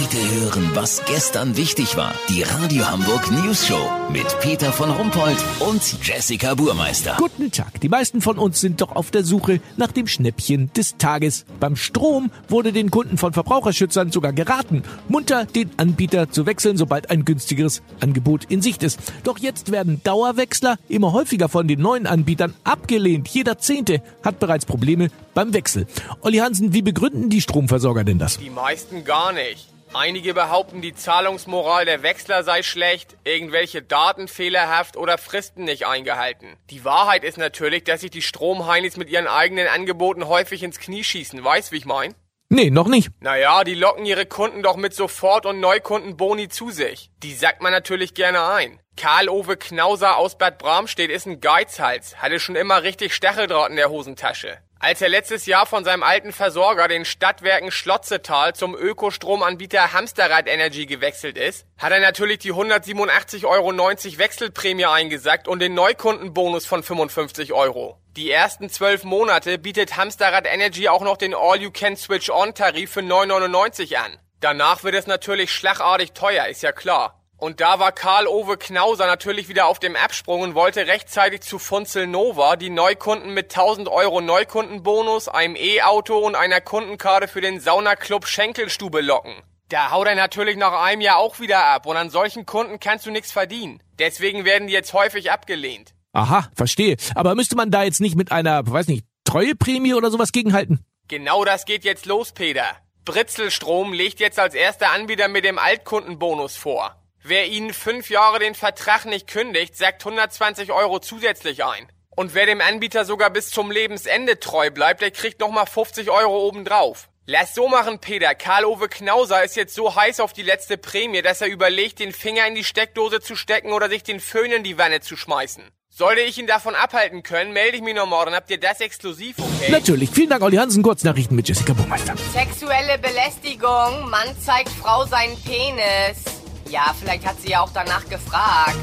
Heute 0.00 0.40
hören, 0.40 0.70
was 0.72 1.04
gestern 1.04 1.58
wichtig 1.58 1.94
war. 1.94 2.14
Die 2.30 2.42
Radio 2.42 2.90
Hamburg 2.90 3.30
News 3.30 3.66
Show 3.66 3.90
mit 4.10 4.24
Peter 4.40 4.72
von 4.72 4.90
Rumpold 4.90 5.36
und 5.58 5.82
Jessica 6.02 6.54
Burmeister. 6.54 7.16
Guten 7.18 7.50
Tag. 7.50 7.78
Die 7.82 7.90
meisten 7.90 8.22
von 8.22 8.38
uns 8.38 8.60
sind 8.60 8.80
doch 8.80 8.96
auf 8.96 9.10
der 9.10 9.24
Suche 9.24 9.60
nach 9.76 9.92
dem 9.92 10.06
Schnäppchen 10.06 10.72
des 10.72 10.96
Tages. 10.96 11.44
Beim 11.60 11.76
Strom 11.76 12.30
wurde 12.48 12.72
den 12.72 12.90
Kunden 12.90 13.18
von 13.18 13.34
Verbraucherschützern 13.34 14.10
sogar 14.10 14.32
geraten, 14.32 14.84
munter 15.08 15.44
den 15.44 15.70
Anbieter 15.76 16.30
zu 16.30 16.46
wechseln, 16.46 16.78
sobald 16.78 17.10
ein 17.10 17.26
günstigeres 17.26 17.82
Angebot 18.00 18.44
in 18.44 18.62
Sicht 18.62 18.82
ist. 18.82 19.00
Doch 19.24 19.38
jetzt 19.38 19.70
werden 19.70 20.00
Dauerwechsler 20.02 20.78
immer 20.88 21.12
häufiger 21.12 21.50
von 21.50 21.68
den 21.68 21.82
neuen 21.82 22.06
Anbietern 22.06 22.54
abgelehnt. 22.64 23.28
Jeder 23.28 23.58
Zehnte 23.58 24.02
hat 24.24 24.38
bereits 24.38 24.64
Probleme 24.64 25.10
beim 25.34 25.52
Wechsel. 25.52 25.86
Olli 26.22 26.38
Hansen, 26.38 26.72
wie 26.72 26.82
begründen 26.82 27.28
die 27.28 27.42
Stromversorger 27.42 28.04
denn 28.04 28.18
das? 28.18 28.38
Die 28.38 28.48
meisten 28.48 29.04
gar 29.04 29.34
nicht. 29.34 29.68
Einige 29.92 30.34
behaupten, 30.34 30.82
die 30.82 30.94
Zahlungsmoral 30.94 31.84
der 31.84 32.04
Wechsler 32.04 32.44
sei 32.44 32.62
schlecht, 32.62 33.16
irgendwelche 33.24 33.82
Daten 33.82 34.28
fehlerhaft 34.28 34.96
oder 34.96 35.18
Fristen 35.18 35.64
nicht 35.64 35.84
eingehalten. 35.84 36.56
Die 36.70 36.84
Wahrheit 36.84 37.24
ist 37.24 37.38
natürlich, 37.38 37.82
dass 37.82 38.02
sich 38.02 38.12
die 38.12 38.22
Stromheinis 38.22 38.96
mit 38.96 39.10
ihren 39.10 39.26
eigenen 39.26 39.66
Angeboten 39.66 40.28
häufig 40.28 40.62
ins 40.62 40.78
Knie 40.78 41.02
schießen. 41.02 41.42
Weißt, 41.42 41.72
wie 41.72 41.78
ich 41.78 41.86
mein? 41.86 42.14
Nee, 42.52 42.70
noch 42.70 42.88
nicht. 42.88 43.10
Naja, 43.20 43.62
die 43.62 43.76
locken 43.76 44.04
ihre 44.04 44.26
Kunden 44.26 44.64
doch 44.64 44.76
mit 44.76 44.92
Sofort- 44.92 45.46
und 45.46 45.60
Neukundenboni 45.60 46.48
zu 46.48 46.70
sich. 46.70 47.12
Die 47.22 47.32
sagt 47.32 47.62
man 47.62 47.70
natürlich 47.70 48.12
gerne 48.12 48.42
ein. 48.42 48.80
Karl-Ove 48.96 49.56
Knauser 49.56 50.16
aus 50.16 50.36
Bad 50.36 50.58
Bramstedt 50.58 51.12
ist 51.12 51.26
ein 51.26 51.40
Geizhals, 51.40 52.16
hatte 52.16 52.40
schon 52.40 52.56
immer 52.56 52.82
richtig 52.82 53.14
Stacheldraht 53.14 53.70
in 53.70 53.76
der 53.76 53.88
Hosentasche. 53.88 54.58
Als 54.80 55.00
er 55.00 55.10
letztes 55.10 55.46
Jahr 55.46 55.64
von 55.64 55.84
seinem 55.84 56.02
alten 56.02 56.32
Versorger, 56.32 56.88
den 56.88 57.04
Stadtwerken 57.04 57.70
Schlotzetal, 57.70 58.54
zum 58.54 58.74
Ökostromanbieter 58.74 59.92
Hamsterrad 59.92 60.48
Energy 60.48 60.86
gewechselt 60.86 61.38
ist, 61.38 61.66
hat 61.78 61.92
er 61.92 62.00
natürlich 62.00 62.38
die 62.38 62.52
187,90 62.52 63.44
Euro 63.44 63.70
Wechselprämie 64.18 64.86
eingesackt 64.86 65.46
und 65.46 65.60
den 65.60 65.74
Neukundenbonus 65.74 66.66
von 66.66 66.82
55 66.82 67.52
Euro. 67.52 67.99
Die 68.16 68.28
ersten 68.28 68.68
zwölf 68.68 69.04
Monate 69.04 69.56
bietet 69.56 69.96
Hamsterrad 69.96 70.44
Energy 70.44 70.88
auch 70.88 71.02
noch 71.02 71.16
den 71.16 71.32
All-You-Can-Switch-On-Tarif 71.32 72.90
für 72.90 73.00
9,99 73.00 73.94
an. 73.94 74.18
Danach 74.40 74.82
wird 74.82 74.96
es 74.96 75.06
natürlich 75.06 75.52
schlagartig 75.52 76.12
teuer, 76.12 76.46
ist 76.46 76.62
ja 76.62 76.72
klar. 76.72 77.22
Und 77.36 77.60
da 77.60 77.78
war 77.78 77.92
Karl-Ove 77.92 78.56
Knauser 78.58 79.06
natürlich 79.06 79.48
wieder 79.48 79.66
auf 79.66 79.78
dem 79.78 79.94
Absprung 79.94 80.40
und 80.40 80.56
wollte 80.56 80.88
rechtzeitig 80.88 81.42
zu 81.42 81.60
Funzel 81.60 82.08
Nova 82.08 82.56
die 82.56 82.68
Neukunden 82.68 83.32
mit 83.32 83.56
1000 83.56 83.88
Euro 83.88 84.20
Neukundenbonus, 84.20 85.28
einem 85.28 85.54
E-Auto 85.54 86.18
und 86.18 86.34
einer 86.34 86.60
Kundenkarte 86.60 87.28
für 87.28 87.40
den 87.40 87.60
Saunaclub 87.60 88.26
Schenkelstube 88.26 89.02
locken. 89.02 89.34
Da 89.68 89.92
haut 89.92 90.08
er 90.08 90.16
natürlich 90.16 90.56
nach 90.56 90.82
einem 90.82 91.00
Jahr 91.00 91.18
auch 91.18 91.38
wieder 91.38 91.64
ab 91.64 91.86
und 91.86 91.96
an 91.96 92.10
solchen 92.10 92.44
Kunden 92.44 92.80
kannst 92.80 93.06
du 93.06 93.12
nichts 93.12 93.30
verdienen. 93.30 93.80
Deswegen 94.00 94.44
werden 94.44 94.66
die 94.66 94.74
jetzt 94.74 94.94
häufig 94.94 95.30
abgelehnt. 95.30 95.94
Aha, 96.12 96.48
verstehe. 96.54 96.96
Aber 97.14 97.34
müsste 97.34 97.56
man 97.56 97.70
da 97.70 97.84
jetzt 97.84 98.00
nicht 98.00 98.16
mit 98.16 98.32
einer, 98.32 98.66
weiß 98.66 98.88
nicht, 98.88 99.06
Treueprämie 99.24 99.94
oder 99.94 100.10
sowas 100.10 100.32
gegenhalten? 100.32 100.84
Genau 101.08 101.44
das 101.44 101.64
geht 101.64 101.84
jetzt 101.84 102.06
los, 102.06 102.32
Peter. 102.32 102.64
Britzelstrom 103.04 103.92
legt 103.92 104.20
jetzt 104.20 104.38
als 104.38 104.54
erster 104.54 104.90
Anbieter 104.90 105.28
mit 105.28 105.44
dem 105.44 105.58
Altkundenbonus 105.58 106.56
vor. 106.56 106.96
Wer 107.22 107.48
Ihnen 107.48 107.74
fünf 107.74 108.10
Jahre 108.10 108.38
den 108.38 108.54
Vertrag 108.54 109.04
nicht 109.04 109.26
kündigt, 109.26 109.76
sagt 109.76 110.04
120 110.04 110.72
Euro 110.72 111.00
zusätzlich 111.00 111.64
ein. 111.64 111.90
Und 112.16 112.34
wer 112.34 112.46
dem 112.46 112.60
Anbieter 112.60 113.04
sogar 113.04 113.30
bis 113.30 113.50
zum 113.50 113.70
Lebensende 113.70 114.40
treu 114.40 114.70
bleibt, 114.70 115.00
der 115.00 115.10
kriegt 115.10 115.40
nochmal 115.40 115.66
50 115.66 116.10
Euro 116.10 116.46
obendrauf. 116.46 117.08
Lass 117.26 117.54
so 117.54 117.68
machen, 117.68 118.00
Peter. 118.00 118.34
Karl-Ove 118.34 118.88
Knauser 118.88 119.44
ist 119.44 119.54
jetzt 119.54 119.74
so 119.74 119.94
heiß 119.94 120.20
auf 120.20 120.32
die 120.32 120.42
letzte 120.42 120.76
Prämie, 120.76 121.22
dass 121.22 121.40
er 121.40 121.48
überlegt, 121.48 122.00
den 122.00 122.12
Finger 122.12 122.46
in 122.46 122.54
die 122.54 122.64
Steckdose 122.64 123.20
zu 123.20 123.36
stecken 123.36 123.72
oder 123.72 123.88
sich 123.88 124.02
den 124.02 124.20
Föhn 124.20 124.50
in 124.50 124.64
die 124.64 124.78
Wanne 124.78 125.00
zu 125.00 125.16
schmeißen. 125.16 125.64
Sollte 125.92 126.20
ich 126.20 126.38
ihn 126.38 126.46
davon 126.46 126.76
abhalten 126.76 127.24
können, 127.24 127.52
melde 127.52 127.76
ich 127.76 127.82
mich 127.82 127.94
noch 127.96 128.06
morgen. 128.06 128.32
Habt 128.32 128.48
ihr 128.50 128.60
das 128.60 128.80
exklusiv, 128.80 129.36
okay? 129.38 129.72
Natürlich. 129.72 130.10
Vielen 130.10 130.30
Dank, 130.30 130.40
Olli 130.42 130.56
Hansen. 130.56 130.84
Kurznachrichten 130.84 131.34
mit 131.36 131.48
Jessica 131.48 131.72
Buchmeister. 131.72 132.14
Sexuelle 132.32 132.96
Belästigung. 132.98 134.08
Mann 134.08 134.28
zeigt 134.40 134.68
Frau 134.70 135.04
seinen 135.04 135.36
Penis. 135.42 136.24
Ja, 136.68 136.94
vielleicht 136.98 137.26
hat 137.26 137.40
sie 137.40 137.50
ja 137.50 137.60
auch 137.60 137.72
danach 137.74 138.08
gefragt. 138.08 138.76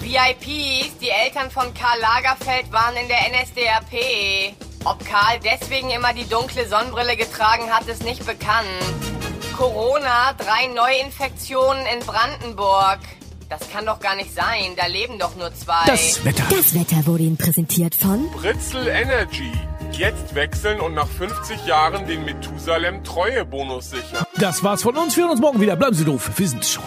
VIPs, 0.00 0.98
die 1.00 1.08
Eltern 1.08 1.50
von 1.50 1.72
Karl 1.72 1.98
Lagerfeld 1.98 2.70
waren 2.70 2.94
in 2.96 3.08
der 3.08 3.20
NSDAP. 3.30 4.54
Ob 4.84 5.02
Karl 5.06 5.40
deswegen 5.42 5.88
immer 5.90 6.12
die 6.12 6.28
dunkle 6.28 6.68
Sonnenbrille 6.68 7.16
getragen 7.16 7.72
hat, 7.72 7.88
ist 7.88 8.04
nicht 8.04 8.26
bekannt. 8.26 8.68
Corona, 9.56 10.34
drei 10.34 10.66
Neuinfektionen 10.66 11.86
in 11.86 12.00
Brandenburg. 12.00 12.98
Das 13.48 13.70
kann 13.70 13.86
doch 13.86 14.00
gar 14.00 14.16
nicht 14.16 14.34
sein, 14.34 14.72
da 14.76 14.86
leben 14.86 15.18
doch 15.18 15.36
nur 15.36 15.52
zwei. 15.54 15.84
Das 15.86 16.24
Wetter. 16.24 16.44
Das 16.50 16.74
Wetter 16.74 17.06
wurde 17.06 17.24
Ihnen 17.24 17.36
präsentiert 17.36 17.94
von 17.94 18.30
Britzel 18.30 18.88
Energy. 18.88 19.52
Jetzt 19.92 20.34
wechseln 20.34 20.80
und 20.80 20.94
nach 20.94 21.06
50 21.06 21.66
Jahren 21.66 22.06
den 22.06 22.24
Methusalem 22.24 23.04
Treuebonus 23.04 23.90
sichern. 23.90 24.24
Das 24.36 24.64
war's 24.64 24.82
von 24.82 24.96
uns. 24.96 25.16
Wir 25.16 25.24
hören 25.24 25.32
uns 25.32 25.40
morgen 25.40 25.60
wieder. 25.60 25.76
Bleiben 25.76 25.94
Sie 25.94 26.04
doof. 26.04 26.30
Wir 26.36 26.48
sind's 26.48 26.70
schon. 26.72 26.84